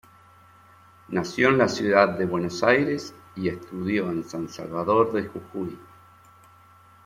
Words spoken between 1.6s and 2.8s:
ciudad de Buenos